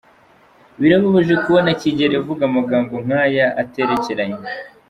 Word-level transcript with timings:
»birababaje 0.81 1.33
kubona 1.43 1.69
Kigeli 1.79 2.15
avuga 2.21 2.41
amagambo 2.49 2.93
nkaya 3.05 3.47
aterekeranye! 3.61 4.41